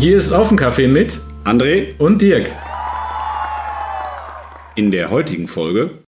[0.00, 2.46] Hier ist Offencafé mit André und Dirk.
[4.74, 6.04] In der heutigen Folge.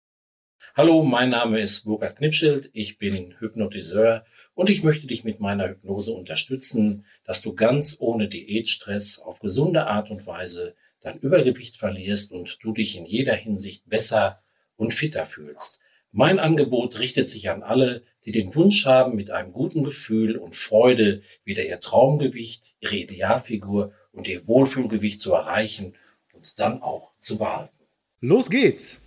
[0.75, 4.25] Hallo, mein Name ist Burkhard Knipschild, ich bin Hypnotiseur
[4.55, 9.87] und ich möchte dich mit meiner Hypnose unterstützen, dass du ganz ohne Diätstress auf gesunde
[9.87, 14.43] Art und Weise dein Übergewicht verlierst und du dich in jeder Hinsicht besser
[14.77, 15.81] und fitter fühlst.
[16.19, 20.57] Mein Angebot richtet sich an alle, die den Wunsch haben, mit einem guten Gefühl und
[20.57, 25.93] Freude wieder ihr Traumgewicht, ihre Idealfigur und ihr Wohlfühlgewicht zu erreichen
[26.33, 27.85] und dann auch zu behalten.
[28.23, 29.03] Los geht's!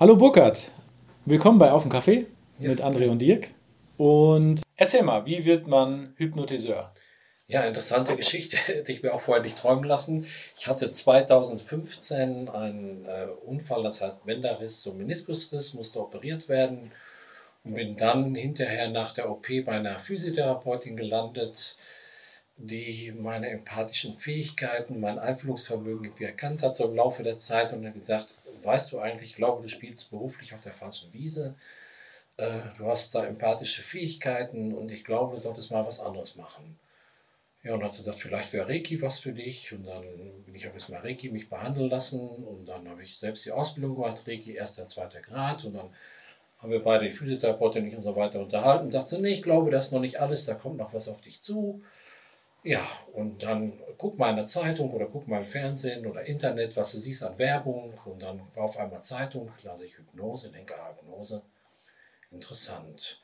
[0.00, 0.68] Hallo Burkhard,
[1.26, 2.26] willkommen bei Auf dem Café
[2.58, 3.50] mit André und Dirk.
[3.96, 6.92] Und erzähl mal, wie wird man Hypnotiseur?
[7.52, 8.56] Ja, interessante Geschichte.
[8.66, 10.26] Hätte ich mir auch vorher nicht träumen lassen.
[10.56, 16.92] Ich hatte 2015 einen äh, Unfall, das heißt Bänderriss, so Meniskusriss, musste operiert werden
[17.62, 21.76] und bin dann hinterher nach der OP bei einer Physiotherapeutin gelandet,
[22.56, 27.84] die meine empathischen Fähigkeiten, mein Einfühlungsvermögen irgendwie erkannt hat, so im Laufe der Zeit und
[27.84, 31.54] hat gesagt, weißt du eigentlich, ich glaube, du spielst beruflich auf der falschen Wiese.
[32.38, 36.78] Äh, du hast da empathische Fähigkeiten und ich glaube, du solltest mal was anderes machen.
[37.62, 39.72] Ja, und dann hat sie gesagt, vielleicht wäre Reiki was für dich.
[39.72, 40.02] Und dann
[40.44, 42.44] bin ich auch erstmal Reiki mich behandeln lassen.
[42.44, 45.64] Und dann habe ich selbst die Ausbildung gemacht, Reiki erster, zweiter Grad.
[45.64, 45.90] Und dann
[46.58, 48.86] haben wir beide die Physiotherapeutin und so weiter unterhalten.
[48.86, 51.20] Und dachte, nee, ich glaube, das ist noch nicht alles, da kommt noch was auf
[51.20, 51.82] dich zu.
[52.64, 56.76] Ja, und dann guck mal in der Zeitung oder guck mal im Fernsehen oder Internet,
[56.76, 57.94] was du siehst an Werbung.
[58.04, 61.42] Und dann war auf einmal Zeitung, las ich Hypnose, denke, ah, Hypnose,
[62.30, 63.20] interessant.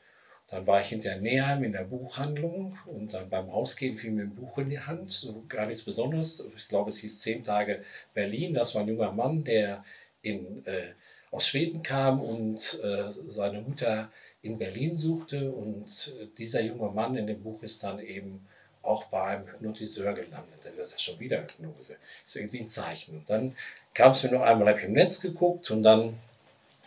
[0.51, 4.35] Dann war ich hinterher Neheim in der Buchhandlung und dann beim Rausgehen fiel mir ein
[4.35, 6.47] Buch in die Hand, so gar nichts Besonderes.
[6.57, 7.81] Ich glaube, es hieß Zehn Tage
[8.13, 8.55] Berlin.
[8.55, 9.83] Das war ein junger Mann, der
[10.21, 10.93] in, äh,
[11.31, 15.51] aus Schweden kam und äh, seine Mutter in Berlin suchte.
[15.51, 18.45] Und äh, dieser junge Mann in dem Buch ist dann eben
[18.81, 20.65] auch bei einem Hypnotiseur gelandet.
[20.65, 21.97] Dann wird das schon wieder Hypnose.
[22.25, 23.17] Ist irgendwie ein Zeichen.
[23.17, 23.55] Und dann
[23.93, 26.17] kam es mir noch einmal, habe ich im Netz geguckt und dann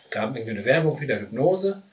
[0.09, 1.83] kam irgendwie eine Werbung wieder Hypnose.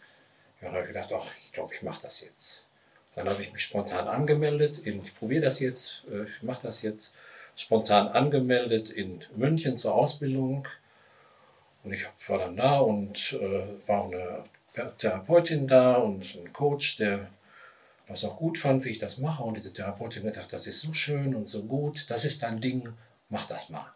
[0.60, 2.66] Ja, dann habe ich gedacht, ach, ich glaube, ich mache das jetzt.
[3.14, 6.82] Dann habe ich mich spontan angemeldet, in, ich probiere das jetzt, äh, ich mache das
[6.82, 7.14] jetzt,
[7.56, 10.66] spontan angemeldet in München zur Ausbildung.
[11.82, 14.44] Und ich war dann da und äh, war eine
[14.98, 17.30] Therapeutin da und ein Coach, der
[18.06, 19.42] das auch gut fand, wie ich das mache.
[19.42, 22.60] Und diese Therapeutin hat gesagt, das ist so schön und so gut, das ist dein
[22.60, 22.92] Ding,
[23.28, 23.92] mach das mal.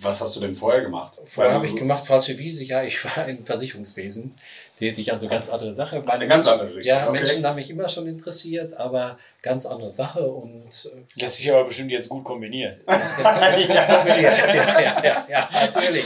[0.00, 1.12] Was hast du denn vorher gemacht?
[1.24, 2.64] Vorher habe ich gemacht falsche Wiese.
[2.64, 4.34] Ja, ich war im Versicherungswesen
[4.78, 6.00] tätig, also ganz andere Sache.
[6.00, 6.84] Meine Eine ganz andere Richtung.
[6.84, 7.18] Ja, okay.
[7.18, 10.26] Menschen haben mich immer schon interessiert, aber ganz andere Sache.
[10.26, 12.78] Und äh, das ist aber bestimmt jetzt gut kombiniert.
[12.86, 16.04] ja, ja, ja, ja, natürlich.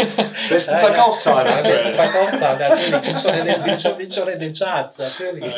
[0.48, 1.46] Besten Verkaufszahlen.
[1.48, 3.00] Ja, besten Verkaufszahlen, natürlich.
[3.00, 5.54] Bin schon, in den, bin, schon, bin schon in den Charts, natürlich.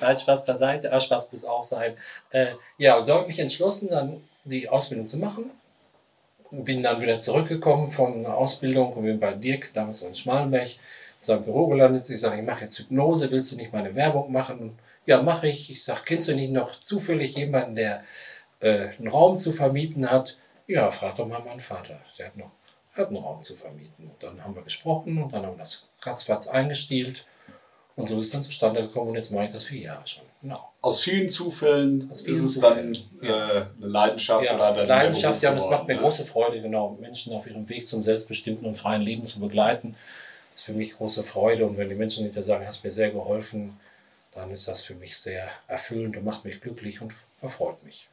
[0.00, 1.94] Nein, Spaß beiseite, aber Spaß muss auch sein.
[2.32, 2.46] Äh,
[2.78, 5.50] ja, und so habe ich mich entschlossen, dann die Ausbildung zu machen
[6.50, 10.78] bin dann wieder zurückgekommen von der Ausbildung und bin bei Dirk, damals in Schmalenberg, zu
[11.18, 12.08] seinem Büro gelandet.
[12.10, 14.78] Ich sage, ich mache jetzt Hypnose, willst du nicht meine Werbung machen?
[15.06, 15.70] Ja, mache ich.
[15.70, 18.02] Ich sage, kennst du nicht noch zufällig jemanden, der
[18.60, 20.38] äh, einen Raum zu vermieten hat?
[20.66, 22.00] Ja, frag doch mal meinen Vater.
[22.18, 22.50] Der hat noch
[22.92, 24.06] hat einen Raum zu vermieten.
[24.06, 27.24] Und dann haben wir gesprochen und dann haben wir das ratzfatz eingestielt.
[27.96, 30.24] Und so ist es dann zustande gekommen und jetzt mache ich das vier Jahre schon.
[30.40, 30.70] Genau.
[30.80, 32.98] Aus vielen Zufällen Aus vielen ist es Zufällen.
[33.20, 36.00] dann äh, eine Leidenschaft ja, oder Leidenschaft, ja, und es macht mir ne?
[36.00, 39.94] große Freude, genau, Menschen auf ihrem Weg zum selbstbestimmten und freien Leben zu begleiten.
[40.52, 43.10] Das ist für mich große Freude und wenn die Menschen hinterher sagen, hast mir sehr
[43.10, 43.78] geholfen,
[44.32, 47.12] dann ist das für mich sehr erfüllend und macht mich glücklich und
[47.42, 48.08] erfreut mich.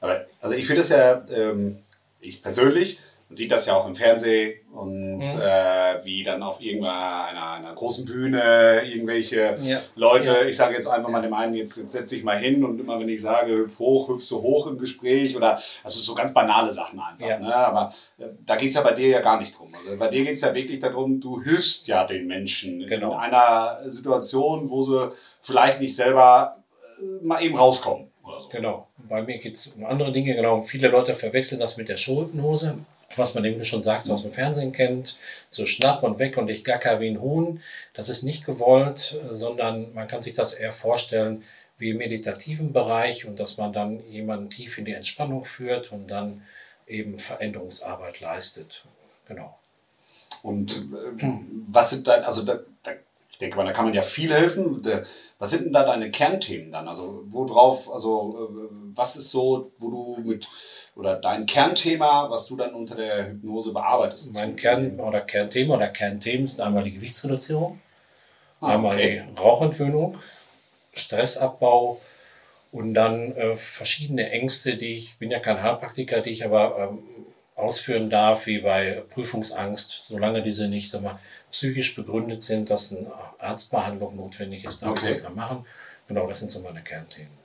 [0.00, 1.78] Aber, also ich finde das ja, ähm,
[2.20, 2.98] ich persönlich,
[3.30, 5.22] man sieht das ja auch im Fernsehen und mhm.
[5.22, 9.80] äh, wie dann auf irgendeiner einer, einer großen Bühne irgendwelche ja.
[9.94, 10.42] Leute, ja.
[10.42, 12.98] ich sage jetzt einfach mal dem einen, jetzt, jetzt setz dich mal hin und immer
[12.98, 16.72] wenn ich sage, hüpf hoch, hüpf so hoch im Gespräch oder also so ganz banale
[16.72, 17.24] Sachen einfach.
[17.24, 17.38] Ja.
[17.38, 17.54] Ne?
[17.54, 19.68] Aber äh, da geht es ja bei dir ja gar nicht drum.
[19.72, 23.12] Also bei dir geht es ja wirklich darum, du hilfst ja den Menschen genau.
[23.12, 26.64] in einer Situation, wo sie vielleicht nicht selber
[26.98, 28.08] äh, mal eben rauskommen.
[28.40, 28.48] So.
[28.48, 28.88] Genau.
[29.08, 30.34] Bei mir geht es um andere Dinge.
[30.34, 30.62] Genau.
[30.62, 32.84] Viele Leute verwechseln das mit der Schuldenhose
[33.16, 35.16] was man eben schon sagt, aus dem Fernsehen kennt,
[35.48, 37.60] so schnapp und weg und ich gacker wie ein Huhn.
[37.94, 41.42] Das ist nicht gewollt, sondern man kann sich das eher vorstellen
[41.76, 46.08] wie im meditativen Bereich und dass man dann jemanden tief in die Entspannung führt und
[46.08, 46.42] dann
[46.86, 48.84] eben Veränderungsarbeit leistet.
[49.26, 49.56] Genau.
[50.42, 51.28] Und äh,
[51.68, 52.60] was sind dann, also da,
[53.40, 54.82] denke mal, da kann man ja viel helfen.
[55.38, 56.86] Was sind denn da deine Kernthemen dann?
[56.86, 60.46] Also worauf, also äh, was ist so, wo du mit
[60.94, 64.34] oder dein Kernthema, was du dann unter der Hypnose bearbeitest?
[64.34, 67.80] Mein Kern oder Kernthema oder Kernthemen sind einmal die Gewichtsreduzierung.
[68.60, 69.24] Ah, Einmal okay.
[69.26, 70.18] die Rauchentwöhnung,
[70.92, 71.98] Stressabbau
[72.72, 77.02] und dann äh, verschiedene Ängste, die ich, bin ja kein Heilpraktiker, die ich aber ähm,
[77.60, 81.18] ausführen darf, wie bei Prüfungsangst, solange diese nicht mal,
[81.50, 85.08] psychisch begründet sind, dass eine Arztbehandlung notwendig ist, darf okay.
[85.08, 85.66] ich das dann machen.
[86.08, 87.38] Genau, das sind so meine Kernthemen.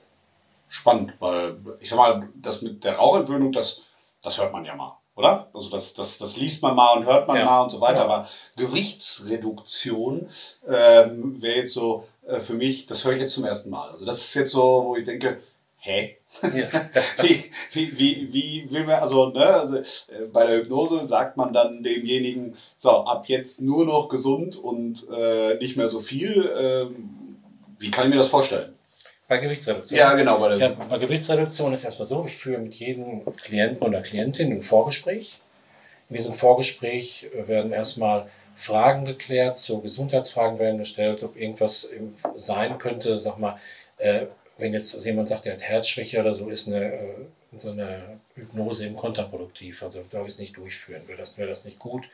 [0.68, 3.82] Spannend, weil ich sag mal, das mit der Rauchentwöhnung, das,
[4.22, 5.48] das hört man ja mal, oder?
[5.54, 7.44] Also das, das, das liest man mal und hört man ja.
[7.44, 8.04] mal und so weiter, ja.
[8.04, 10.28] aber Gewichtsreduktion
[10.66, 13.90] ähm, wäre jetzt so äh, für mich, das höre ich jetzt zum ersten Mal.
[13.90, 15.40] Also das ist jetzt so, wo ich denke,
[15.86, 16.16] hä?
[16.42, 16.48] Ja.
[17.22, 19.82] wie, wie, wie, wie will man, also, ne, also äh,
[20.32, 25.54] bei der Hypnose sagt man dann demjenigen, so, ab jetzt nur noch gesund und äh,
[25.54, 26.52] nicht mehr so viel.
[26.56, 27.36] Ähm,
[27.78, 28.74] wie kann ich mir das vorstellen?
[29.28, 29.98] Bei Gewichtsreduktion?
[29.98, 30.38] Ja, genau.
[30.38, 34.62] Bei, ja, bei Gewichtsreduktion ist erstmal so, ich führe mit jedem Klienten oder Klientin ein
[34.62, 35.40] Vorgespräch.
[36.08, 41.90] In diesem Vorgespräch werden erstmal Fragen geklärt, so Gesundheitsfragen werden gestellt, ob irgendwas
[42.36, 43.56] sein könnte, sag mal,
[43.98, 44.26] äh,
[44.58, 47.14] wenn jetzt jemand sagt, der hat Herzschwäche oder so, ist eine, äh,
[47.56, 49.82] so eine Hypnose eben kontraproduktiv.
[49.82, 52.08] Also darf ich es nicht durchführen, wäre das, wäre das nicht gut.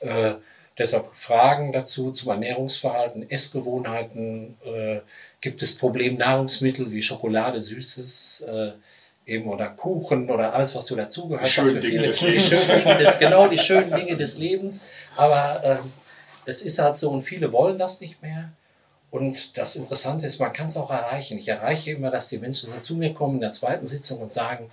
[0.00, 0.34] Äh,
[0.76, 4.56] deshalb Fragen dazu zum Ernährungsverhalten, Essgewohnheiten.
[4.64, 5.00] Äh,
[5.40, 8.42] gibt es Problemnahrungsmittel wie Schokolade, Süßes?
[8.42, 8.72] Äh,
[9.28, 11.70] eben oder Kuchen oder alles, was du dazugehört hast.
[11.70, 14.86] Für viele, die schönen Dinge des, genau, die schönen Dinge des Lebens.
[15.16, 15.92] Aber ähm,
[16.46, 18.50] es ist halt so und viele wollen das nicht mehr.
[19.10, 21.38] Und das Interessante ist, man kann es auch erreichen.
[21.38, 24.70] Ich erreiche immer, dass die Menschen zu mir kommen in der zweiten Sitzung und sagen,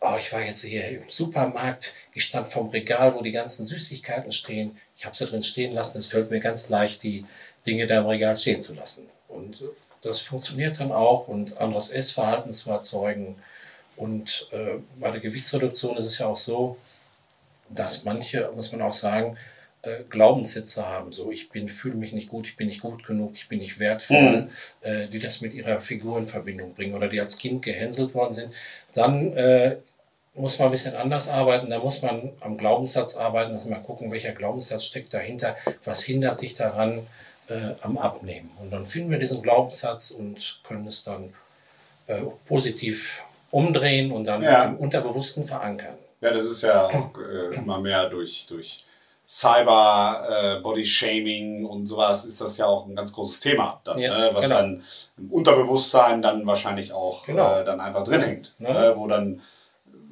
[0.00, 4.32] oh, ich war jetzt hier im Supermarkt, ich stand vorm Regal, wo die ganzen Süßigkeiten
[4.32, 4.76] stehen.
[4.96, 5.98] Ich habe sie drin stehen lassen.
[5.98, 7.24] Es fällt mir ganz leicht, die
[7.66, 9.08] Dinge da im Regal stehen zu lassen.
[9.28, 9.64] Und
[10.02, 13.36] das funktioniert dann auch und anderes Essverhalten zu erzeugen.
[13.96, 16.76] Und äh, bei der Gewichtsreduktion ist es ja auch so,
[17.70, 19.38] dass manche, muss man auch sagen,
[19.84, 23.32] äh, Glaubenssätze haben, so ich bin, fühle mich nicht gut, ich bin nicht gut genug,
[23.34, 24.50] ich bin nicht wertvoll, mhm.
[24.82, 28.32] äh, die das mit ihrer Figur in Verbindung bringen oder die als Kind gehänselt worden
[28.32, 28.52] sind,
[28.94, 29.76] dann äh,
[30.34, 34.10] muss man ein bisschen anders arbeiten, da muss man am Glaubenssatz arbeiten, muss man gucken,
[34.10, 37.06] welcher Glaubenssatz steckt dahinter, was hindert dich daran
[37.48, 38.50] äh, am Abnehmen.
[38.60, 41.32] Und dann finden wir diesen Glaubenssatz und können es dann
[42.06, 44.64] äh, positiv umdrehen und dann ja.
[44.64, 45.96] im Unterbewussten verankern.
[46.20, 48.84] Ja, das ist ja auch äh, immer mehr durch, durch
[49.26, 53.98] Cyber, äh, Body Shaming und sowas ist das ja auch ein ganz großes Thema, dann,
[53.98, 54.30] ja, ne?
[54.34, 54.56] was genau.
[54.56, 54.82] dann
[55.16, 57.60] im Unterbewusstsein dann wahrscheinlich auch genau.
[57.60, 58.72] äh, dann einfach drin hängt, ja.
[58.72, 58.94] ne?
[58.96, 59.40] wo dann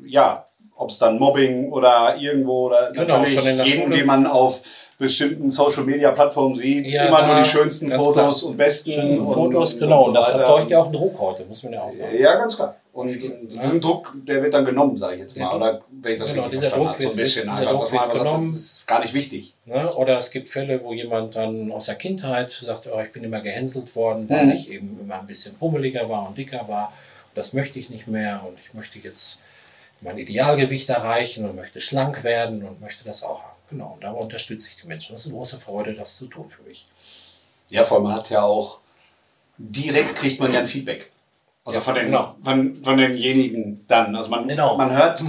[0.04, 4.62] ja, ob es dann Mobbing oder irgendwo oder genau, natürlich jeden, den man auf
[4.98, 8.50] bestimmten Social Media Plattformen sieht, ja, immer nur die schönsten Fotos klar.
[8.50, 10.04] und besten schönsten und, Fotos, genau.
[10.04, 12.16] Und, so das erzeugt ja auch einen Druck heute, muss man ja auch sagen.
[12.18, 12.76] Ja, ganz klar.
[12.92, 15.56] Und, diesen Druck, der wird dann genommen, sage ich jetzt mal.
[15.56, 18.02] Oder wenn ich das genau, richtig verstanden habe, so ein bisschen einfach, Druck dass man
[18.02, 18.44] einfach genommen.
[18.44, 19.54] sagt, das ist gar nicht wichtig.
[19.64, 19.94] Ne?
[19.94, 23.40] Oder es gibt Fälle, wo jemand dann aus der Kindheit sagt, oh, ich bin immer
[23.40, 24.52] gehänselt worden, weil mhm.
[24.52, 26.88] ich eben immer ein bisschen pummeliger war und dicker war.
[26.88, 29.38] Und das möchte ich nicht mehr und ich möchte jetzt
[30.02, 33.56] mein Idealgewicht erreichen und möchte schlank werden und möchte das auch haben.
[33.70, 35.14] Genau, und da unterstütze ich die Menschen.
[35.14, 36.86] Das ist eine große Freude, das zu tun für mich.
[37.68, 38.80] Ja, vor allem man hat ja auch,
[39.56, 41.11] direkt kriegt man ja ein Feedback.
[41.64, 42.36] Also ja, von, den, genau.
[42.42, 44.14] von, von denjenigen dann.
[44.16, 44.76] Also man, genau.
[44.76, 45.22] man hört,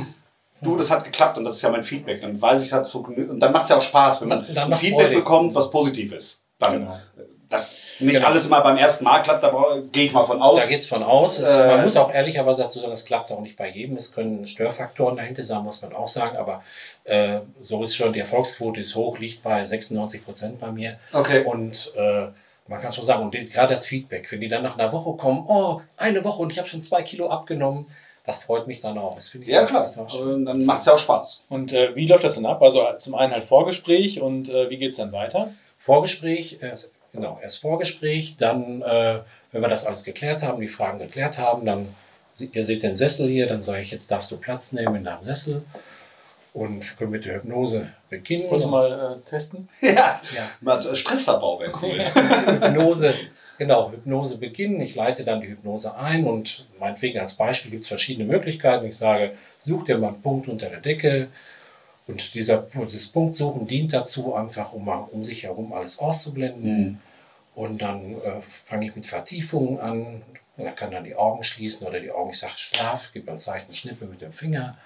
[0.62, 2.21] du, das hat geklappt und das ist ja mein Feedback.
[2.21, 4.74] Dann weiß ich, hat und dann macht es ja auch Spaß, wenn man dann, dann
[4.74, 5.15] Feedback Freude.
[5.15, 6.44] bekommt, was positiv ist.
[6.57, 6.97] Dann, genau
[7.53, 8.27] dass nicht genau.
[8.27, 9.53] alles immer beim ersten Mal klappt, da
[9.91, 10.61] gehe ich mal von aus.
[10.61, 11.37] Da geht es von aus.
[11.37, 13.95] Es, äh, man muss auch ehrlicherweise dazu sagen, es klappt auch nicht bei jedem.
[13.95, 16.35] Es können Störfaktoren dahinter sein, muss man auch sagen.
[16.37, 16.63] Aber
[17.04, 20.97] äh, so ist schon, die Erfolgsquote ist hoch, liegt bei 96 Prozent bei mir.
[21.13, 21.44] Okay.
[21.45, 22.28] Und äh,
[22.67, 25.43] man kann schon sagen, und gerade das Feedback, wenn die dann nach einer Woche kommen,
[25.47, 27.85] oh, eine Woche und ich habe schon zwei Kilo abgenommen,
[28.25, 29.15] das freut mich dann auch.
[29.15, 29.91] Das finde ich ja, klar.
[29.93, 31.41] Dann macht es ja auch Spaß.
[31.49, 32.61] Und äh, wie läuft das dann ab?
[32.61, 35.51] Also zum einen halt Vorgespräch und äh, wie geht es dann weiter?
[35.77, 36.73] Vorgespräch, äh,
[37.13, 39.19] Genau, erst Vorgespräch, dann, äh,
[39.51, 41.87] wenn wir das alles geklärt haben, die Fragen geklärt haben, dann,
[42.39, 45.23] ihr seht den Sessel hier, dann sage ich, jetzt darfst du Platz nehmen in deinem
[45.23, 45.63] Sessel
[46.54, 48.44] und wir können mit der Hypnose beginnen.
[48.50, 49.68] Wolltest du mal äh, testen?
[49.81, 50.50] Ja, ja.
[50.62, 52.00] mal Stressabbau wäre cool.
[52.00, 53.14] Hypnose,
[53.57, 54.80] genau, Hypnose beginnen.
[54.81, 58.86] Ich leite dann die Hypnose ein und meinetwegen als Beispiel gibt es verschiedene Möglichkeiten.
[58.86, 61.30] Ich sage, such dir mal einen Punkt unter der Decke,
[62.06, 66.83] und dieser, dieses Punktsuchen dient dazu, einfach um, um sich herum alles auszublenden.
[66.83, 67.00] Mhm.
[67.56, 70.22] Und dann äh, fange ich mit Vertiefungen an.
[70.57, 73.74] Man kann dann die Augen schließen oder die Augen, ich sage Schlaf, gibt ein Zeichen,
[73.74, 74.78] Schnippe mit dem Finger.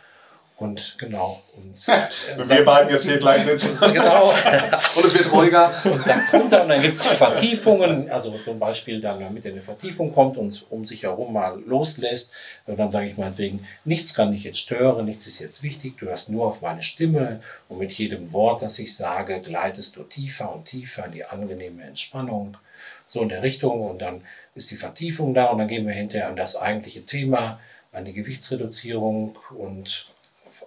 [0.58, 1.40] Und genau.
[1.56, 3.78] Und, äh, wir beiden jetzt hier gleich sitzen.
[3.94, 4.32] genau.
[4.32, 5.72] und es wird ruhiger.
[5.84, 8.10] Und sagt runter und dann gibt es Vertiefungen.
[8.10, 12.34] Also zum Beispiel dann, damit er eine Vertiefung kommt und um sich herum mal loslässt.
[12.66, 16.08] Und dann sage ich meinetwegen, nichts kann dich jetzt stören, nichts ist jetzt wichtig, du
[16.08, 17.40] hörst nur auf meine Stimme.
[17.70, 21.84] Und mit jedem Wort, das ich sage, gleitest du tiefer und tiefer in die angenehme
[21.84, 22.58] Entspannung.
[23.06, 23.82] So in der Richtung.
[23.82, 24.22] Und dann
[24.56, 27.60] ist die Vertiefung da und dann gehen wir hinterher an das eigentliche Thema,
[27.92, 30.08] an die Gewichtsreduzierung und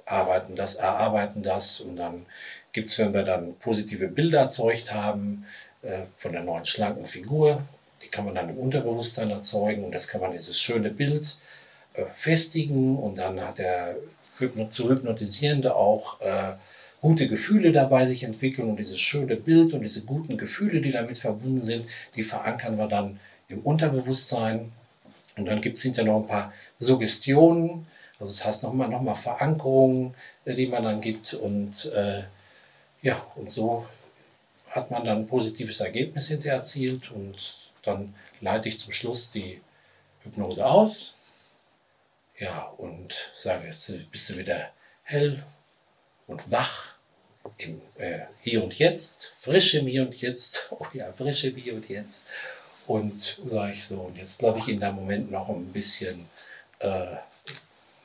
[0.06, 2.26] arbeiten das, erarbeiten das und dann
[2.72, 5.44] gibt es, wenn wir dann positive Bilder erzeugt haben
[5.82, 7.62] äh, von der neuen schlanken Figur,
[8.02, 11.38] die kann man dann im Unterbewusstsein erzeugen und das kann man dieses schöne Bild
[11.94, 13.96] äh, festigen und dann hat der
[14.68, 16.52] zu Hypnotisierende auch äh,
[17.00, 21.18] gute Gefühle dabei sich entwickeln und dieses schöne Bild und diese guten Gefühle, die damit
[21.18, 23.18] verbunden sind, die verankern wir dann
[23.48, 24.72] im Unterbewusstsein.
[25.36, 27.86] Und dann gibt es hinterher noch ein paar Suggestionen,
[28.20, 31.32] also das heißt nochmal noch mal Verankerungen, äh, die man dann gibt.
[31.34, 32.24] Und äh,
[33.02, 33.86] ja, und so
[34.68, 37.10] hat man dann ein positives Ergebnis hinterher erzielt.
[37.10, 39.60] Und dann leite ich zum Schluss die
[40.22, 41.14] Hypnose aus.
[42.38, 44.70] Ja, und sage, jetzt bist du wieder
[45.02, 45.42] hell
[46.26, 46.94] und wach
[47.58, 50.68] im äh, Hier und Jetzt, frisch im Hier und Jetzt.
[50.78, 52.28] Oh ja, frisch im Hier und Jetzt.
[52.86, 56.28] Und sage ich so, und jetzt lasse ich in dem Moment noch ein bisschen
[56.80, 57.16] äh,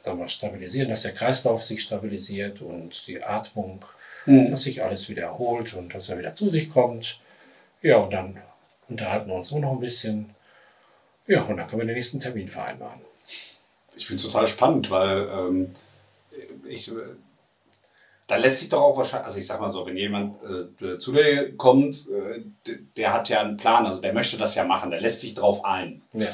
[0.05, 3.83] wir, stabilisieren, dass der Kreislauf sich stabilisiert und die Atmung,
[4.25, 4.51] mhm.
[4.51, 7.19] dass sich alles wieder erholt und dass er wieder zu sich kommt.
[7.81, 8.39] Ja, und dann
[8.87, 10.29] unterhalten wir uns nur noch ein bisschen.
[11.27, 12.99] Ja, und dann können wir den nächsten Termin vereinbaren.
[13.95, 15.71] Ich finde es total spannend, weil ähm,
[16.67, 16.91] ich,
[18.27, 20.37] da lässt sich doch auch wahrscheinlich, also ich sag mal so, wenn jemand
[20.81, 22.41] äh, zu dir kommt, äh,
[22.97, 25.63] der hat ja einen Plan, also der möchte das ja machen, der lässt sich drauf
[25.65, 26.01] ein.
[26.13, 26.27] Ja.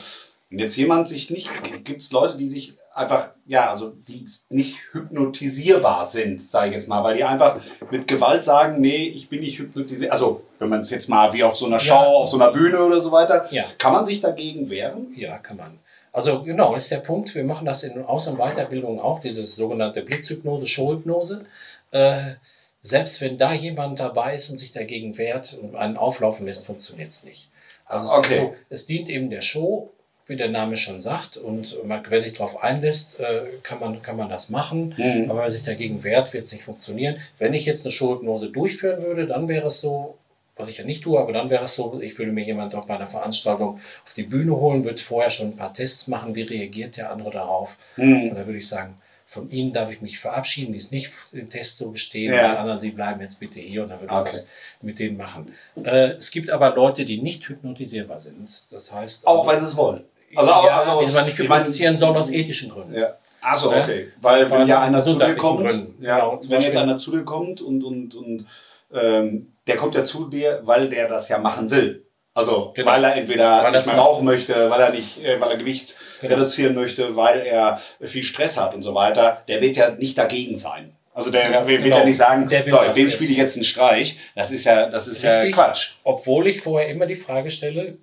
[0.50, 1.50] Wenn jetzt jemand sich nicht,
[1.84, 6.88] gibt es Leute, die sich einfach, ja, also die nicht hypnotisierbar sind, sage ich jetzt
[6.88, 10.12] mal, weil die einfach mit Gewalt sagen, nee, ich bin nicht hypnotisiert.
[10.12, 12.06] Also, wenn man es jetzt mal wie auf so einer Show, ja.
[12.06, 13.64] auf so einer Bühne oder so weiter, ja.
[13.78, 15.14] kann man sich dagegen wehren?
[15.16, 15.80] Ja, kann man.
[16.14, 17.34] Also genau, das ist der Punkt.
[17.36, 21.46] Wir machen das in Aus- und Weiterbildung auch, diese sogenannte Blitzhypnose, Showhypnose.
[21.92, 22.34] Äh,
[22.80, 27.10] selbst wenn da jemand dabei ist und sich dagegen wehrt und einen auflaufen lässt, funktioniert
[27.10, 27.50] es nicht.
[27.86, 28.40] Also es, okay.
[28.40, 29.92] so, es dient eben der Show
[30.32, 31.38] wie der Name schon sagt.
[31.38, 34.96] Und man, wer sich darauf einlässt, äh, kann, man, kann man das machen.
[34.98, 35.30] Mhm.
[35.30, 37.18] Aber wer sich dagegen wehrt, wird es nicht funktionieren.
[37.38, 40.18] Wenn ich jetzt eine Showhypnose durchführen würde, dann wäre es so,
[40.56, 42.86] was ich ja nicht tue, aber dann wäre es so, ich würde mir jemand auch
[42.86, 46.42] bei einer Veranstaltung auf die Bühne holen, würde vorher schon ein paar Tests machen, wie
[46.42, 47.78] reagiert der andere darauf.
[47.98, 48.30] Mhm.
[48.30, 48.96] Und da würde ich sagen,
[49.32, 52.52] von Ihnen darf ich mich verabschieden, die ist nicht im Test so bestehen, ja.
[52.52, 54.30] die anderen, Sie bleiben jetzt bitte hier und dann würde ich okay.
[54.30, 54.48] das
[54.82, 55.56] mit denen machen.
[55.82, 58.50] Äh, es gibt aber Leute, die nicht hypnotisierbar sind.
[58.72, 59.28] Das heißt.
[59.28, 60.04] Auch also, wenn sie es wollen.
[60.36, 62.94] Also, auch, ja, also, die man nicht hypnotisieren soll aus ethischen Gründen.
[62.94, 63.18] Ja.
[63.42, 64.12] Achso, okay.
[64.22, 67.62] Weil wenn ja einer zu dir kommt, ja, genau, wenn jetzt einer zu dir kommt
[67.62, 68.46] und, und, und
[68.94, 72.06] ähm, der kommt ja zu dir, weil der das ja machen will.
[72.34, 72.92] Also genau.
[72.92, 75.98] weil er entweder weil nicht mehr rauchen möchte, weil er nicht, äh, weil er Gewicht
[76.22, 76.36] genau.
[76.36, 80.58] reduzieren möchte, weil er viel Stress hat und so weiter, der wird ja nicht dagegen
[80.58, 80.96] sein.
[81.14, 81.98] Also der ja, wird genau.
[81.98, 84.18] ja nicht sagen, so, dem spiele ich jetzt einen Streich.
[84.34, 85.92] Das ist ja, das ist Richtig, ja Quatsch.
[86.04, 87.98] Obwohl ich vorher immer die Frage stelle,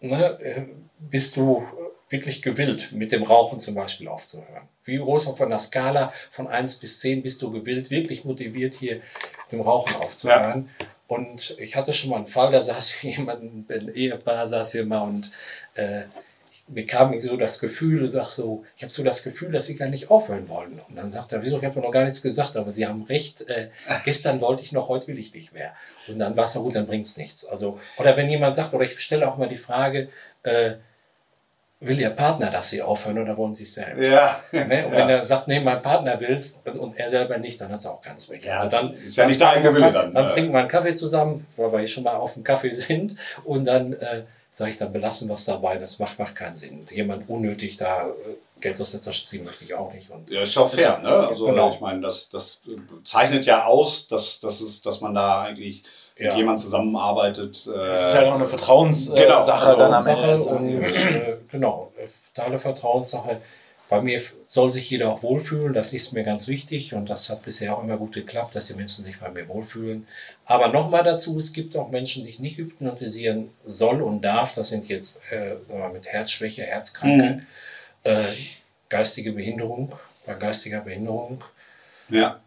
[0.00, 0.66] ne, äh,
[1.00, 1.66] bist du
[2.08, 4.68] wirklich gewillt, mit dem Rauchen zum Beispiel aufzuhören?
[4.84, 8.96] Wie groß auf einer Skala von 1 bis 10 bist du gewillt, wirklich motiviert hier
[8.96, 10.68] mit dem Rauchen aufzuhören?
[10.78, 10.86] Ja.
[11.06, 15.02] Und ich hatte schon mal einen Fall, da saß jemand, ein Ehepaar saß hier mal
[15.02, 15.30] und
[15.74, 16.02] äh,
[16.72, 19.88] mir kam so das Gefühl, sag so, ich habe so das Gefühl, dass sie gar
[19.88, 20.80] nicht aufhören wollen.
[20.88, 23.48] Und dann sagt er, wieso, ich habe noch gar nichts gesagt, aber sie haben recht,
[23.48, 23.70] äh,
[24.04, 25.74] gestern wollte ich noch, heute will ich nicht mehr.
[26.06, 27.44] Und dann war es ja gut, dann bringt es nichts.
[27.44, 30.08] Also, oder wenn jemand sagt, oder ich stelle auch mal die Frage,
[30.44, 30.74] äh,
[31.80, 34.10] will Ihr Partner, dass Sie aufhören oder wollen Sie es selbst?
[34.10, 34.38] Ja.
[34.52, 34.86] Ne?
[34.86, 34.98] Und ja.
[34.98, 37.86] wenn er sagt, nee, mein Partner will es und er selber nicht, dann hat es
[37.86, 38.44] auch ganz weg.
[38.44, 40.12] Ja, also dann ist ja nicht der eigene Wille dann.
[40.12, 43.16] Dann trinken wir einen Kaffee zusammen, weil wir hier schon mal auf dem Kaffee sind
[43.44, 46.86] und dann äh, sage ich, dann belassen wir es dabei, das macht, macht keinen Sinn.
[46.90, 48.08] Jemand unnötig da äh,
[48.60, 50.10] Geld aus der Tasche ziehen möchte ich auch nicht.
[50.10, 51.28] Und ja, ist auch fair, ne?
[51.28, 51.70] Also genau.
[51.70, 52.62] ich meine, das, das
[53.04, 55.84] zeichnet ja aus, dass, dass, es, dass man da eigentlich
[56.18, 56.28] ja.
[56.28, 57.66] mit jemand zusammenarbeitet.
[57.66, 60.44] Äh, das ist halt auch eine Vertrauenssache äh, genau, dann am Ende.
[60.46, 61.92] Und, äh, genau,
[62.34, 63.40] totale Vertrauenssache.
[63.90, 67.42] Bei mir soll sich jeder auch wohlfühlen, das ist mir ganz wichtig und das hat
[67.42, 70.06] bisher auch immer gut geklappt, dass die Menschen sich bei mir wohlfühlen.
[70.44, 74.54] Aber nochmal dazu, es gibt auch Menschen, die ich nicht hypnotisieren soll und darf.
[74.54, 75.56] Das sind jetzt äh,
[75.92, 77.46] mit Herzschwäche, Herzkranke, mhm.
[78.04, 78.24] Äh,
[78.88, 79.94] geistige Behinderung,
[80.26, 81.42] bei geistiger Behinderung.
[82.08, 82.40] Ja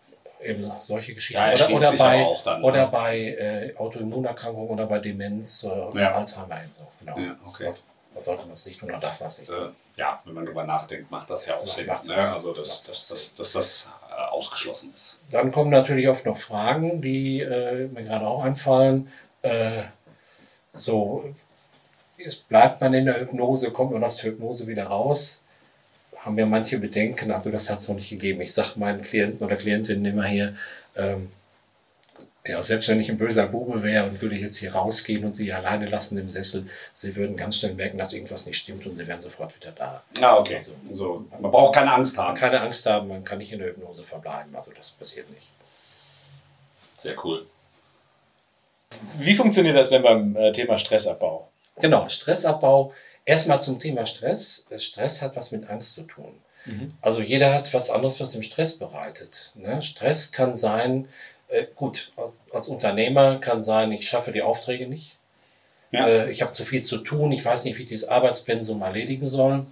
[0.43, 1.41] eben solche Geschichten.
[1.41, 2.85] Ja, oder, oder bei, dann, oder ja.
[2.85, 6.15] bei äh, Autoimmunerkrankungen oder bei Demenz oder ja.
[6.15, 6.59] Alzheimer.
[6.77, 6.87] So.
[6.99, 7.17] Genau.
[7.17, 7.73] Ja, okay.
[8.19, 9.49] sollte man es nicht tun oder darf man es nicht.
[9.49, 11.85] Äh, ja, wenn man darüber nachdenkt, macht das ja auch Sinn.
[11.85, 11.93] Ne?
[12.33, 15.21] Also, dass, dass, dass, dass das äh, ausgeschlossen ist.
[15.31, 19.11] Dann kommen natürlich oft noch Fragen, die äh, mir gerade auch einfallen.
[19.41, 19.83] Äh,
[20.73, 21.31] so,
[22.17, 25.42] es bleibt man in der Hypnose, kommt man aus der Hypnose wieder raus?
[26.23, 28.41] Haben ja manche Bedenken, also das hat es noch nicht gegeben.
[28.41, 30.55] Ich sage meinen Klienten oder Klientinnen immer hier,
[30.95, 31.29] ähm,
[32.45, 35.53] ja, selbst wenn ich ein böser Bube wäre und würde jetzt hier rausgehen und sie
[35.53, 39.07] alleine lassen im Sessel, sie würden ganz schnell merken, dass irgendwas nicht stimmt und sie
[39.07, 40.03] wären sofort wieder da.
[40.21, 40.57] Ah, okay.
[40.57, 42.35] Also, so, man braucht keine Angst haben.
[42.35, 44.53] Keine Angst haben, man kann nicht in der Hypnose verbleiben.
[44.55, 45.53] Also das passiert nicht.
[46.97, 47.45] Sehr cool.
[49.19, 51.49] Wie funktioniert das denn beim äh, Thema Stressabbau?
[51.77, 52.93] Genau, Stressabbau.
[53.25, 54.65] Erstmal zum Thema Stress.
[54.77, 56.33] Stress hat was mit Angst zu tun.
[56.65, 56.87] Mhm.
[57.01, 59.53] Also jeder hat was anderes, was ihm Stress bereitet.
[59.55, 59.81] Ne?
[59.81, 61.07] Stress kann sein,
[61.49, 62.11] äh, gut,
[62.51, 65.17] als Unternehmer kann sein, ich schaffe die Aufträge nicht.
[65.91, 66.07] Ja.
[66.07, 69.25] Äh, ich habe zu viel zu tun, ich weiß nicht, wie ich dieses Arbeitspensum erledigen
[69.25, 69.65] soll.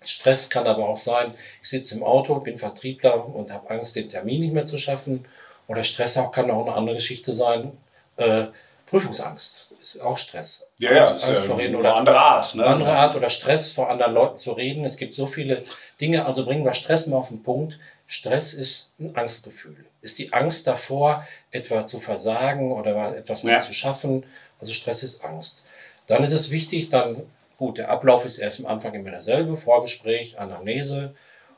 [0.00, 4.08] Stress kann aber auch sein, ich sitze im Auto, bin Vertriebler und habe Angst, den
[4.08, 5.24] Termin nicht mehr zu schaffen.
[5.66, 7.72] Oder Stress auch kann auch eine andere Geschichte sein.
[8.16, 8.48] Äh,
[8.86, 10.66] Prüfungsangst ist auch Stress.
[10.78, 12.54] Ja, ja, Angst, Angst vor reden oder andere Art.
[12.54, 12.64] Ne?
[12.64, 14.84] Andere Art oder Stress vor anderen Leuten zu reden.
[14.84, 15.64] Es gibt so viele
[16.00, 17.78] Dinge, also bringen wir Stress mal auf den Punkt.
[18.06, 19.86] Stress ist ein Angstgefühl.
[20.02, 23.60] Ist die Angst davor, etwa zu versagen oder etwas nicht ja.
[23.60, 24.24] zu schaffen.
[24.60, 25.64] Also Stress ist Angst.
[26.06, 27.22] Dann ist es wichtig, dann,
[27.56, 31.14] gut, der Ablauf ist erst am Anfang immer derselbe, Vorgespräch, Anamnese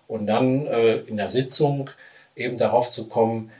[0.07, 1.91] und dann äh, in der Sitzung
[2.37, 3.51] eben darauf zu kommen,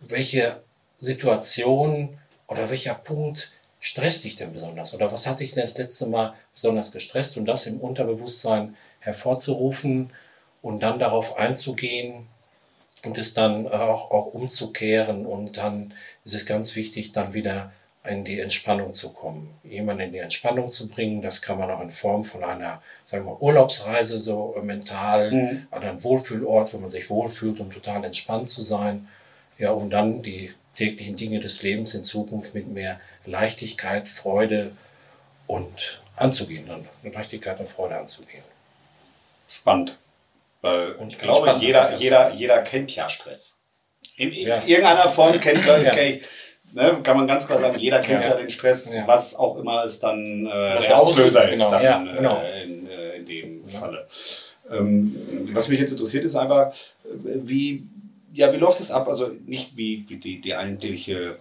[0.00, 0.62] welche
[0.98, 2.18] Situation
[2.52, 4.94] oder welcher Punkt stresst dich denn besonders?
[4.94, 7.36] Oder was hat dich denn das letzte Mal besonders gestresst?
[7.36, 10.10] Und das im Unterbewusstsein hervorzurufen
[10.62, 12.28] und dann darauf einzugehen
[13.04, 15.26] und es dann auch, auch umzukehren.
[15.26, 15.92] Und dann
[16.24, 17.72] ist es ganz wichtig, dann wieder
[18.04, 19.54] in die Entspannung zu kommen.
[19.64, 23.26] Jemanden in die Entspannung zu bringen, das kann man auch in Form von einer, sagen
[23.26, 25.66] wir, Urlaubsreise so mental, mhm.
[25.70, 29.08] an einen Wohlfühlort, wo man sich wohlfühlt, um total entspannt zu sein.
[29.58, 34.72] Ja, um dann die täglichen Dinge des Lebens in Zukunft mit mehr Leichtigkeit, Freude
[35.46, 38.42] und anzugehen, dann mit Leichtigkeit und Freude anzugehen.
[39.48, 39.98] Spannend.
[40.60, 43.58] Weil und ich glaube, jeder, jeder, jeder kennt ja Stress.
[44.16, 44.62] In, in ja.
[44.64, 45.90] irgendeiner Form kennt, ja.
[45.90, 46.26] kenn ich,
[46.72, 49.84] ne, kann man ganz klar sagen, jeder kennt ja, ja den Stress, was auch immer
[49.84, 51.70] es dann äh, der Auslöser ist, genau.
[51.70, 52.40] dann, genau.
[52.42, 54.06] äh, in, äh, in dem Falle.
[54.70, 55.14] Ähm,
[55.52, 57.86] was mich jetzt interessiert, ist einfach, äh, wie,
[58.32, 59.08] ja, wie läuft es ab?
[59.08, 61.36] Also nicht wie, wie die, die eigentliche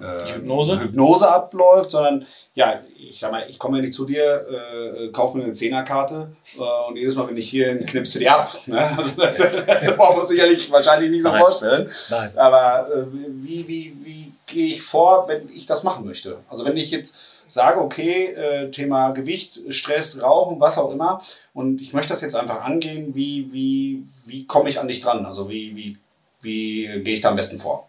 [0.00, 0.80] äh, Hypnose?
[0.80, 5.38] Hypnose abläuft, sondern ja, ich sag mal, ich komme ja nicht zu dir, äh, kaufe
[5.38, 8.54] mir eine Zehnerkarte äh, und jedes Mal, wenn ich hier ein knipse dir ab.
[8.66, 8.80] Ne?
[8.96, 11.40] Also das, das braucht man sicherlich wahrscheinlich nicht so Nein.
[11.40, 11.90] vorstellen.
[12.10, 12.38] Nein.
[12.38, 16.38] Aber äh, wie, wie, wie gehe ich vor, wenn ich das machen möchte?
[16.48, 17.18] Also wenn ich jetzt
[17.48, 21.22] sage, okay, äh, Thema Gewicht, Stress, Rauchen, was auch immer,
[21.54, 25.24] und ich möchte das jetzt einfach angehen, wie, wie, wie komme ich an dich dran?
[25.24, 25.96] Also wie, wie
[26.40, 27.88] wie gehe ich da am besten vor?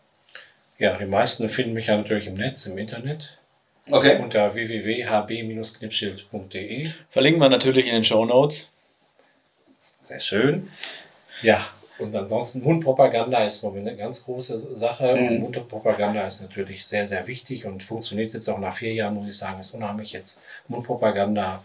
[0.79, 3.39] Ja, die meisten finden mich ja natürlich im Netz, im Internet.
[3.89, 4.19] Okay.
[4.21, 6.91] Unter www.hb-knipschild.de.
[7.09, 8.67] Verlinken wir natürlich in den Show Notes.
[10.01, 10.69] Sehr schön.
[11.41, 11.65] Ja,
[11.99, 15.15] und ansonsten Mundpropaganda ist eine ganz große Sache.
[15.15, 15.27] Mhm.
[15.27, 19.27] Und Mundpropaganda ist natürlich sehr, sehr wichtig und funktioniert jetzt auch nach vier Jahren, muss
[19.27, 21.63] ich sagen, ist unheimlich jetzt Mundpropaganda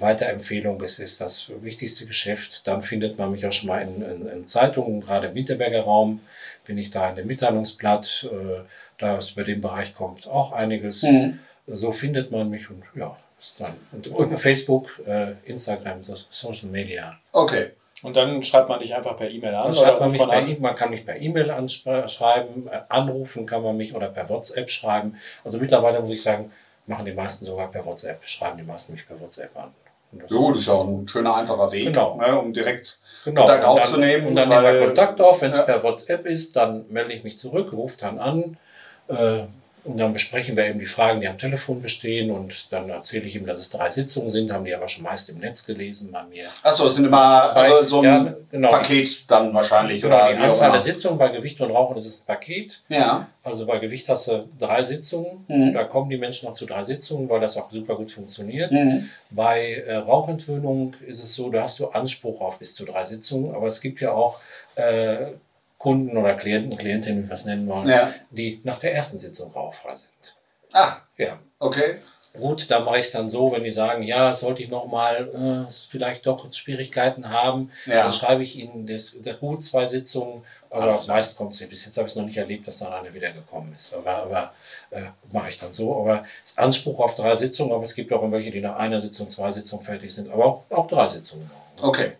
[0.00, 2.66] Weiterempfehlung, es ist das wichtigste Geschäft.
[2.66, 6.20] Dann findet man mich auch schon mal in, in, in Zeitungen, gerade im Winterberger Raum
[6.64, 8.28] bin ich da in dem Mitteilungsblatt.
[8.30, 8.60] Äh,
[8.98, 11.02] da ist bei dem Bereich kommt auch einiges.
[11.02, 11.38] Mhm.
[11.66, 13.74] So findet man mich und ja, ist dann.
[13.92, 17.18] Und, und Facebook, äh, Instagram, Social Media.
[17.32, 17.70] Okay.
[18.02, 19.72] Und dann schreibt man dich einfach per E-Mail an.
[19.72, 23.62] Oder man, mich man, per, e man kann mich per E-Mail anschreiben, äh, anrufen kann
[23.62, 25.16] man mich oder per WhatsApp schreiben.
[25.44, 26.52] Also mittlerweile muss ich sagen,
[26.86, 29.72] machen die meisten sogar per WhatsApp, schreiben die meisten mich per WhatsApp an.
[30.28, 32.16] Jo, das ist ja auch ein schöner, einfacher Weg, genau.
[32.16, 33.42] ne, um direkt genau.
[33.42, 34.26] Kontakt und aufzunehmen.
[34.28, 35.42] und dann weil, nehmen wir Kontakt auf.
[35.42, 35.62] Wenn es ja.
[35.64, 38.56] per WhatsApp ist, dann melde ich mich zurück, rufe dann an.
[39.08, 39.44] Äh,
[39.86, 42.30] und dann besprechen wir eben die Fragen, die am Telefon bestehen.
[42.30, 45.30] Und dann erzähle ich ihm, dass es drei Sitzungen sind, haben die aber schon meist
[45.30, 46.48] im Netz gelesen bei mir.
[46.62, 48.70] Achso, es sind immer also so ein ja, genau.
[48.70, 50.02] Paket dann wahrscheinlich.
[50.02, 52.80] Genau, oder die Anzahl der Sitzungen bei Gewicht und Rauchen ist es ein Paket.
[52.88, 53.28] Ja.
[53.44, 55.44] Also bei Gewicht hast du drei Sitzungen.
[55.46, 55.72] Mhm.
[55.72, 58.72] Da kommen die Menschen auch zu drei Sitzungen, weil das auch super gut funktioniert.
[58.72, 59.08] Mhm.
[59.30, 63.54] Bei äh, Rauchentwöhnung ist es so, da hast du Anspruch auf bis zu drei Sitzungen.
[63.54, 64.40] Aber es gibt ja auch
[64.74, 65.32] äh,
[65.78, 68.12] Kunden oder Klienten, Klientinnen, wie wir es nennen wollen, ja.
[68.30, 70.36] die nach der ersten Sitzung rauchfrei sind.
[70.72, 71.38] Ah, ja.
[71.58, 72.00] Okay.
[72.38, 75.72] Gut, da mache ich es dann so, wenn die sagen, ja, sollte ich nochmal äh,
[75.88, 78.02] vielleicht doch Schwierigkeiten haben, ja.
[78.02, 81.66] dann schreibe ich ihnen das, das gut zwei Sitzungen, aber Alles meist kommt es.
[81.68, 83.94] Bis jetzt habe ich es noch nicht erlebt, dass dann einer wiedergekommen ist.
[83.94, 84.52] Aber, aber
[84.90, 85.96] äh, mache ich dann so.
[85.98, 89.00] Aber es ist Anspruch auf drei Sitzungen, aber es gibt auch welche, die nach einer
[89.00, 91.50] Sitzung, zwei Sitzungen fertig sind, aber auch, auch drei Sitzungen.
[91.80, 92.12] Okay.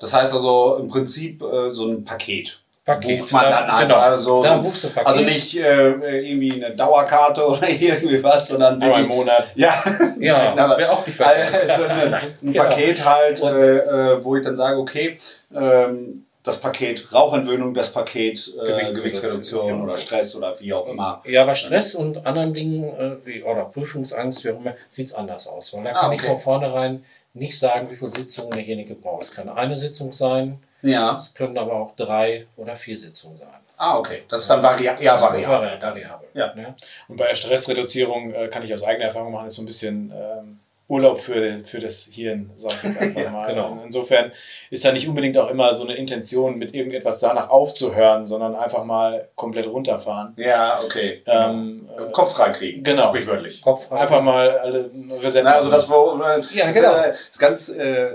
[0.00, 2.63] Das heißt also im Prinzip äh, so ein Paket.
[2.84, 3.20] Paket.
[3.20, 4.16] Bucht man dann einfach genau.
[4.18, 4.42] so.
[4.42, 5.06] Da buchst du Paket.
[5.06, 9.52] Also nicht äh, irgendwie eine Dauerkarte oder irgendwie was, sondern Einmal im Monat.
[9.54, 9.82] Ja,
[10.18, 14.78] ja wäre auch nicht also ein, ein Paket halt, äh, äh, wo ich dann sage,
[14.78, 15.18] okay,
[15.54, 21.22] ähm, das Paket Rauchentwöhnung, das Paket äh, Gewichtsreduktion oder Stress oder wie auch immer.
[21.24, 25.14] Ja, bei Stress und anderen Dingen äh, wie oder Prüfungsangst, wie auch immer, sieht es
[25.14, 25.72] anders aus.
[25.72, 26.16] Weil da ah, kann okay.
[26.16, 29.22] ich von vornherein nicht sagen, wie viele Sitzungen derjenige braucht.
[29.22, 31.14] Es kann eine Sitzung sein, ja.
[31.14, 33.48] Es können aber auch drei oder vier Sitzungen sein.
[33.76, 34.22] Ah, okay.
[34.28, 35.80] Das ist dann vari eher variabel.
[35.80, 36.28] variabel.
[36.34, 36.54] Ja.
[36.56, 36.74] ja.
[37.08, 40.12] Und bei der Stressreduzierung äh, kann ich aus eigener Erfahrung machen, ist so ein bisschen
[40.14, 40.60] ähm,
[40.94, 43.46] Urlaub für, für das Hirn, sage ich jetzt einfach ja, mal.
[43.48, 43.78] Genau.
[43.84, 44.30] Insofern
[44.70, 48.84] ist da nicht unbedingt auch immer so eine Intention, mit irgendetwas danach aufzuhören, sondern einfach
[48.84, 50.34] mal komplett runterfahren.
[50.36, 51.22] Ja, okay.
[51.26, 52.84] Ähm, äh, Kopf freikriegen.
[52.84, 53.08] Genau.
[53.08, 53.60] Sprichwörtlich.
[53.60, 54.00] Kopf frei.
[54.00, 54.88] Einfach mal alle
[55.20, 55.48] Reserven.
[55.48, 56.94] Also das war ja, genau.
[56.94, 58.08] ist, äh, ist ganz äh,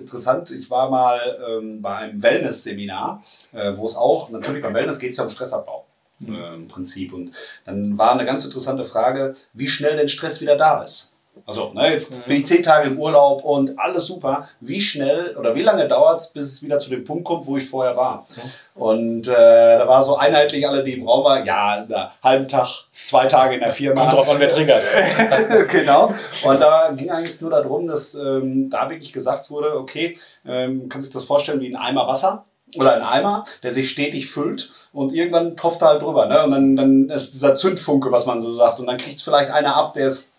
[0.00, 0.50] interessant.
[0.50, 3.22] Ich war mal ähm, bei einem Wellness-Seminar,
[3.54, 5.86] äh, wo es auch, natürlich beim Wellness geht es ja um Stressabbau.
[6.20, 6.34] Mhm.
[6.54, 7.12] im Prinzip.
[7.12, 7.32] Und
[7.64, 11.07] dann war eine ganz interessante Frage, wie schnell denn Stress wieder da ist.
[11.46, 14.48] Also, ne, jetzt bin ich zehn Tage im Urlaub und alles super.
[14.60, 17.56] Wie schnell oder wie lange dauert es, bis es wieder zu dem Punkt kommt, wo
[17.56, 18.26] ich vorher war?
[18.74, 19.32] Und äh,
[19.78, 23.54] da war so einheitlich alle, die im Raum waren, ja, einen halben Tag, zwei Tage
[23.54, 24.02] in der Firma.
[24.02, 24.84] Kommt drauf an, wer triggert.
[25.70, 26.12] genau.
[26.44, 31.02] Und da ging eigentlich nur darum, dass ähm, da wirklich gesagt wurde, okay, ähm, kann
[31.02, 32.44] sich das vorstellen wie ein Eimer Wasser
[32.76, 36.26] oder ein Eimer, der sich stetig füllt und irgendwann tropft er halt drüber.
[36.26, 36.42] Ne?
[36.44, 38.80] Und dann, dann ist dieser Zündfunke, was man so sagt.
[38.80, 40.34] Und dann kriegt es vielleicht einer ab, der ist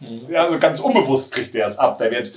[0.00, 0.26] Mhm.
[0.30, 1.98] Ja, also ganz unbewusst kriegt der es ab.
[1.98, 2.32] Der wird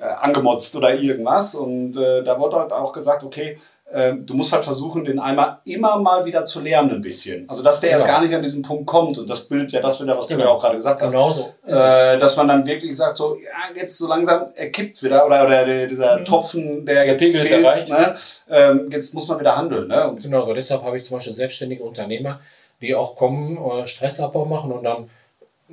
[0.00, 1.54] äh, angemotzt oder irgendwas.
[1.54, 3.58] Und äh, da wurde halt auch gesagt, okay,
[3.92, 7.48] äh, du musst halt versuchen, den Eimer immer mal wieder zu lernen ein bisschen.
[7.48, 8.00] Also dass der genau.
[8.00, 9.18] erst gar nicht an diesen Punkt kommt.
[9.18, 10.40] Und das bildet ja das wieder, was genau.
[10.40, 11.12] du ja auch gerade gesagt hast.
[11.12, 11.52] Genau so.
[11.66, 15.26] Äh, dass man dann wirklich sagt, so, ja, jetzt so langsam, er kippt wieder.
[15.26, 16.24] Oder, oder dieser mhm.
[16.24, 17.90] Tropfen, der, der jetzt fehlt, erreicht.
[17.90, 18.14] Ne?
[18.48, 19.88] Ähm, jetzt muss man wieder handeln.
[19.88, 20.08] Ne?
[20.08, 20.54] Und genau so.
[20.54, 22.40] Deshalb habe ich zum Beispiel selbstständige Unternehmer,
[22.80, 25.10] die auch kommen, äh, Stressabbau machen und dann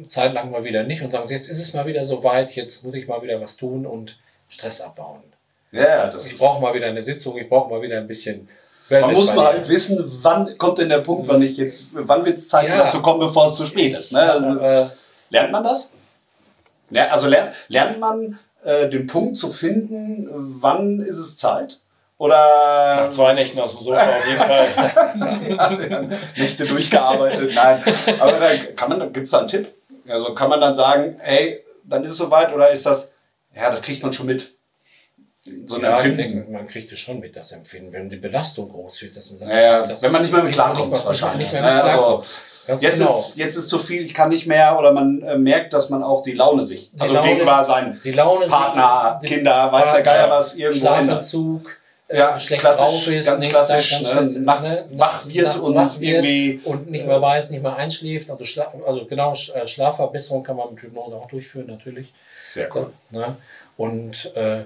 [0.06, 2.84] Zeit lang mal wieder nicht und sagen, jetzt ist es mal wieder so weit, jetzt
[2.84, 4.18] muss ich mal wieder was tun und
[4.50, 5.24] Stress abbauen.
[5.72, 8.48] Ja, das ich brauche mal wieder eine Sitzung, ich brauche mal wieder ein bisschen
[8.90, 12.26] Wellness Man muss mal halt wissen, wann kommt denn der Punkt, wann ich jetzt, wann
[12.26, 12.78] wird es Zeit ja.
[12.78, 14.14] dazu kommen, bevor es zu spät ist.
[14.14, 14.22] Ne?
[14.22, 14.86] Also, äh,
[15.30, 15.92] lernt man das?
[16.94, 20.30] Also lernt, lernt man äh, den Punkt zu finden,
[20.62, 21.80] wann ist es Zeit?
[22.18, 23.02] Oder.
[23.02, 25.90] Nach zwei Nächten aus dem Sofa auf jeden Fall.
[25.92, 26.02] ja,
[26.38, 27.84] Nächte durchgearbeitet, nein.
[28.20, 29.72] Aber da kann man, gibt's da einen Tipp?
[30.10, 33.16] Also kann man dann sagen, hey, dann ist es soweit oder ist das,
[33.56, 34.54] ja, das kriegt man schon mit.
[35.66, 36.20] So ein ja, Empfinden.
[36.20, 39.16] ich denke, man kriegt es schon mit, das Empfinden, wenn die Belastung groß wird.
[39.16, 40.02] Dass man sagt, ja, ja.
[40.02, 41.52] wenn man nicht mehr mit klarkommt, wahrscheinlich.
[41.52, 42.28] Nicht mehr mit klarkommt.
[42.68, 43.18] Also, jetzt, genau.
[43.18, 46.04] ist, jetzt ist zu viel, ich kann nicht mehr, oder man äh, merkt, dass man
[46.04, 47.98] auch die Laune sich, die also Laune, gegenüber seinen
[48.50, 51.77] Partner, sich, Kinder, weiß der Geier was, irgendwo Schlafentzug,
[52.10, 55.76] ja, schlecht drauf ist, ganz klassisch, Zeit, ganz ne, nachts ne, wach wird nachts und
[55.76, 58.32] wach wird irgendwie und nicht mehr weiß, nicht mehr einschläft.
[58.32, 62.14] Also, Schla also genau, äh, Schlafverbesserung kann man mit Hypnose auch durchführen, natürlich.
[62.48, 62.94] Sehr cool.
[63.10, 63.36] Ne?
[63.76, 64.64] Und äh,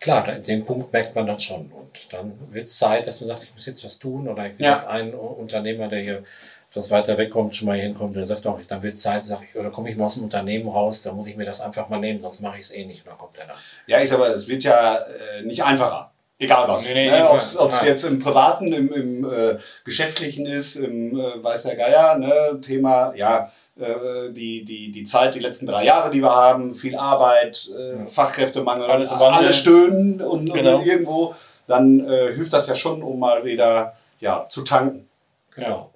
[0.00, 1.70] klar, den Punkt merkt man dann schon.
[1.70, 4.26] Und dann wird es Zeit, dass man sagt, ich muss jetzt was tun.
[4.26, 4.86] Oder ich ja.
[4.86, 6.22] ein Unternehmer, der hier
[6.70, 9.56] etwas weiter wegkommt, schon mal hinkommt, der sagt auch, dann wird es Zeit, sag ich,
[9.56, 11.98] oder komme ich mal aus dem Unternehmen raus, dann muss ich mir das einfach mal
[11.98, 13.04] nehmen, sonst mache ich es eh nicht.
[13.04, 13.56] Und dann kommt er dann.
[13.86, 16.07] Ja, ich sage es wird ja äh, nicht einfacher.
[16.40, 16.94] Egal was.
[16.94, 17.30] Nee, nee, ne?
[17.30, 22.16] Ob es jetzt im Privaten, im, im äh, Geschäftlichen ist, im äh, weiß der Geier,
[22.16, 22.60] ne?
[22.60, 26.96] Thema, ja, äh, die, die, die Zeit, die letzten drei Jahre, die wir haben, viel
[26.96, 30.78] Arbeit, äh, Fachkräftemangel, alles alle stöhnen und, genau.
[30.78, 31.34] und irgendwo,
[31.66, 35.08] dann äh, hilft das ja schon, um mal wieder ja, zu tanken.
[35.54, 35.90] Genau.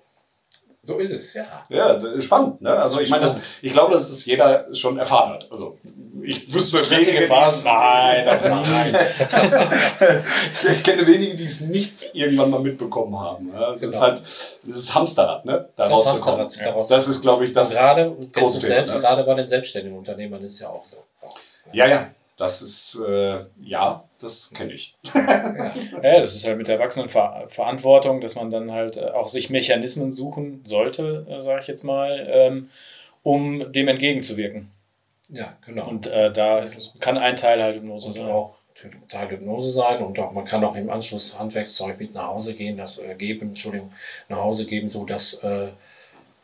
[0.83, 1.44] So ist es, ja.
[1.68, 2.61] Ja, spannend.
[2.61, 2.70] Ne?
[2.70, 5.46] Also ich meine, ich glaube, dass das jeder schon erfahren hat.
[5.52, 5.78] Also
[6.22, 7.64] ich wüsste stressige Phasen.
[7.64, 8.96] Nein, nein.
[10.72, 13.52] ich kenne wenige, die es nicht irgendwann mal mitbekommen haben.
[13.52, 13.70] Ja?
[13.70, 13.92] Das genau.
[13.92, 14.22] ist halt
[14.64, 15.68] dieses Hamsterrad, ne?
[15.76, 16.40] Da das rauszukommen.
[16.40, 16.85] Hamsterrad, ja.
[16.88, 17.70] Das ist, glaube ich, das.
[17.70, 19.00] Und gerade, große selbst, ne?
[19.00, 20.98] gerade bei den selbstständigen Unternehmern ist es ja auch so.
[21.72, 22.11] Ja, ja.
[22.37, 24.96] Das ist, äh, ja, das kenne ich.
[25.14, 29.28] ja, das ist halt mit der wachsenden Ver Verantwortung, dass man dann halt äh, auch
[29.28, 32.70] sich Mechanismen suchen sollte, äh, sage ich jetzt mal, ähm,
[33.22, 34.70] um dem entgegenzuwirken.
[35.33, 35.88] Ja, genau.
[35.88, 36.64] Und äh, da
[37.01, 38.27] kann ein Teil halt Hypnose sein.
[38.27, 38.59] auch
[39.09, 42.77] Teil Hypnose sein und auch man kann auch im Anschluss Handwerkszeug mit nach Hause gehen,
[42.77, 43.92] das äh, geben, Entschuldigung,
[44.29, 45.73] nach Hause geben, so dass äh,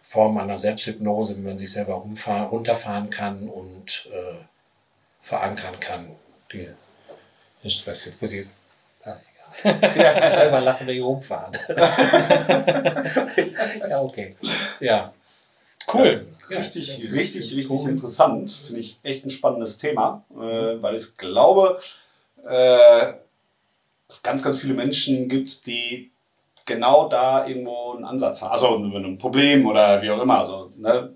[0.00, 4.36] Form einer Selbsthypnose, wie man sich selber runterfahren kann und äh,
[5.20, 6.08] verankern kann.
[6.50, 6.70] Die,
[7.62, 8.06] den Stress.
[8.06, 8.46] Jetzt muss ich.
[9.04, 9.16] Ah,
[9.92, 10.30] egal.
[10.30, 11.52] selber lassen wir hier rumfahren.
[13.90, 14.34] ja, okay.
[14.80, 15.12] Ja.
[15.92, 16.26] Cool.
[16.50, 18.50] Ja, richtig, richtig, richtig, richtig interessant.
[18.50, 21.78] Finde ich echt ein spannendes Thema, äh, weil ich glaube,
[22.48, 23.12] äh,
[24.08, 26.10] es ganz, ganz viele Menschen gibt, die
[26.64, 28.52] genau da irgendwo einen Ansatz haben.
[28.52, 30.40] Also ein Problem oder wie auch immer.
[30.40, 31.14] Also, ne?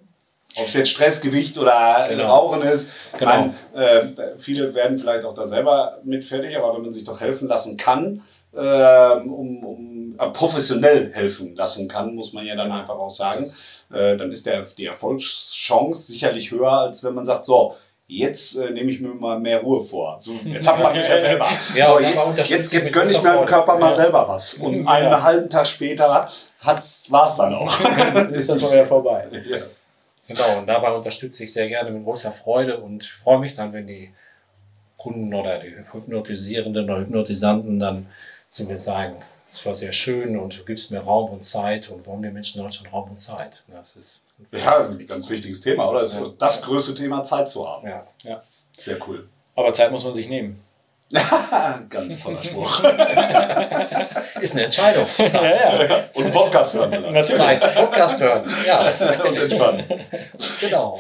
[0.57, 2.25] Ob es jetzt Stressgewicht oder genau.
[2.25, 2.91] Rauchen ist.
[3.19, 3.53] Genau.
[3.75, 7.21] Meine, äh, viele werden vielleicht auch da selber mit fertig, aber wenn man sich doch
[7.21, 8.23] helfen lassen kann,
[8.55, 13.44] äh, um, um professionell helfen lassen kann, muss man ja dann einfach auch sagen,
[13.92, 17.75] äh, dann ist der, die Erfolgschance sicherlich höher, als wenn man sagt, so,
[18.07, 20.18] jetzt äh, nehme ich mir mal mehr Ruhe vor.
[20.20, 21.48] So Etappen mache ich ja selber.
[21.75, 24.55] Ja, so, jetzt, jetzt, jetzt gönne ich meinem Körper mal selber was.
[24.55, 25.22] Und einen ja.
[25.22, 26.29] halben Tag später
[26.62, 27.81] war es dann auch.
[28.33, 29.29] ist dann schon wieder vorbei.
[29.46, 29.59] Ja.
[30.29, 33.87] Genau, und dabei unterstütze ich sehr gerne mit großer Freude und freue mich dann, wenn
[33.87, 34.12] die
[34.96, 38.07] Kunden oder die Hypnotisierenden oder Hypnotisanten dann
[38.48, 39.16] zu mir sagen,
[39.53, 42.59] es war sehr schön und du gibst mir Raum und Zeit und warum die Menschen
[42.59, 43.62] in Deutschland Raum und Zeit.
[43.69, 46.01] Das ist ja, das ist ein ganz wichtiges Thema, oder?
[46.01, 46.33] Das ist ja.
[46.38, 47.87] das größte Thema, Zeit zu haben.
[47.87, 48.07] Ja.
[48.25, 48.43] ja.
[48.79, 49.29] Sehr cool.
[49.55, 50.61] Aber Zeit muss man sich nehmen.
[51.90, 52.85] Ganz toller Spruch.
[54.40, 55.07] Ist eine Entscheidung.
[55.18, 56.05] Ja, ja.
[56.14, 56.90] Und Podcast hören.
[56.90, 57.29] Natürlich.
[57.29, 58.42] Zeit, Podcast hören.
[58.66, 58.81] Ja.
[59.29, 59.85] Und entspannen.
[60.61, 60.98] Genau.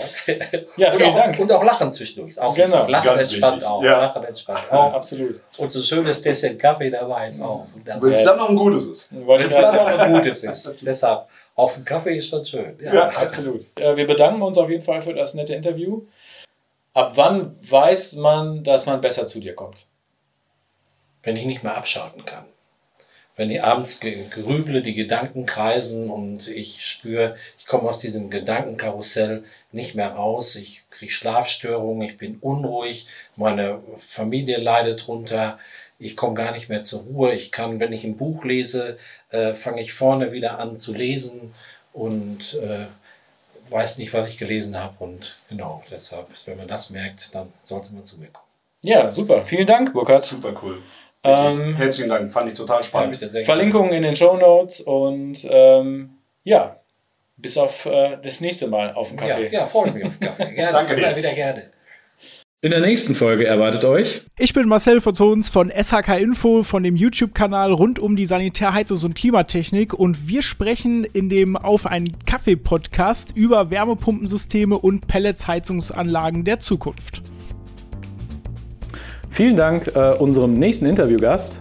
[0.76, 1.38] Ja, vielen und auch, Dank.
[1.38, 2.38] Und auch Lachen zwischendurch.
[2.38, 2.86] Auch genau.
[2.88, 3.68] Lachen Ganz entspannt wichtig.
[3.68, 3.82] auch.
[3.82, 3.98] Ja.
[4.00, 4.94] Lachen entspannt auch.
[4.94, 5.40] Absolut.
[5.56, 7.66] Und so schön ist Tässchen Kaffee dabei ist auch.
[7.84, 9.08] Wenn es dann noch ein gutes ist.
[9.12, 10.78] Wenn es dann noch ein gutes ist.
[10.82, 12.78] Deshalb, auf dem Kaffee ist schon schön.
[12.82, 13.62] Ja, ja absolut.
[13.80, 16.02] Äh, wir bedanken uns auf jeden Fall für das nette Interview.
[16.92, 19.86] Ab wann weiß man, dass man besser zu dir kommt?
[21.22, 22.44] Wenn ich nicht mehr abschalten kann.
[23.34, 29.42] Wenn ich abends grüble, die Gedanken kreisen und ich spüre, ich komme aus diesem Gedankenkarussell
[29.72, 33.06] nicht mehr raus, ich kriege Schlafstörungen, ich bin unruhig,
[33.36, 35.58] meine Familie leidet drunter,
[35.98, 37.32] ich komme gar nicht mehr zur Ruhe.
[37.32, 38.96] Ich kann, wenn ich ein Buch lese,
[39.30, 41.54] äh, fange ich vorne wieder an zu lesen
[41.92, 42.86] und äh,
[43.70, 44.96] weiß nicht, was ich gelesen habe.
[44.98, 48.46] Und genau, deshalb, wenn man das merkt, dann sollte man zu mir kommen.
[48.82, 49.46] Ja, super.
[49.46, 50.24] Vielen Dank, Burkhard.
[50.24, 50.82] Super cool.
[51.24, 53.16] Ähm, Herzlichen Dank, fand ich total spannend.
[53.44, 56.10] Verlinkungen in den Show Notes und ähm,
[56.42, 56.76] ja,
[57.36, 59.46] bis auf äh, das nächste Mal auf dem Kaffee.
[59.46, 60.52] Ja, ja freue mich auf den Kaffee.
[60.54, 61.16] Gerne, Danke dir.
[61.16, 61.70] wieder gerne.
[62.64, 64.22] In der nächsten Folge erwartet euch.
[64.38, 69.14] Ich bin Marcel Verzons von SHK Info, von dem YouTube-Kanal rund um die Sanitärheizungs- und
[69.16, 77.22] Klimatechnik und wir sprechen in dem Auf einen Kaffee-Podcast über Wärmepumpensysteme und Pelletsheizungsanlagen der Zukunft.
[79.32, 81.58] Vielen Dank äh, unserem nächsten Interviewgast.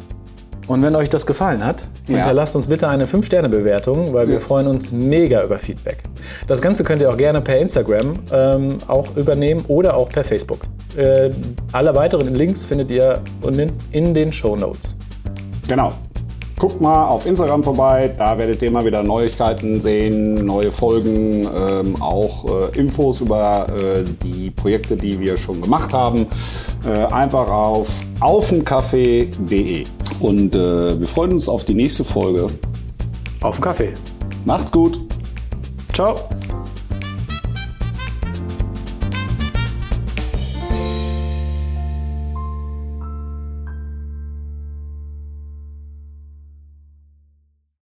[0.67, 2.17] Und wenn euch das gefallen hat, ja.
[2.17, 6.03] hinterlasst uns bitte eine 5-Sterne-Bewertung, weil wir freuen uns mega über Feedback.
[6.47, 10.59] Das Ganze könnt ihr auch gerne per Instagram ähm, auch übernehmen oder auch per Facebook.
[10.97, 11.31] Äh,
[11.71, 14.97] alle weiteren Links findet ihr in, in den Show Notes.
[15.67, 15.93] Genau.
[16.61, 21.99] Guckt mal auf Instagram vorbei, da werdet ihr immer wieder Neuigkeiten sehen, neue Folgen, ähm,
[21.99, 26.27] auch äh, Infos über äh, die Projekte, die wir schon gemacht haben.
[26.85, 27.87] Äh, einfach auf
[28.19, 29.85] aufenkaffee.de.
[30.19, 32.45] Und äh, wir freuen uns auf die nächste Folge.
[33.41, 33.93] Auf den Kaffee.
[34.45, 35.01] Macht's gut.
[35.93, 36.13] Ciao.